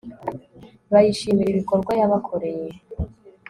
[0.91, 2.69] bayishimira ibikorwa yabakoreye